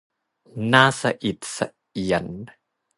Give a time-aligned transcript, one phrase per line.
[0.71, 2.25] น่าสะอิดสะเอียน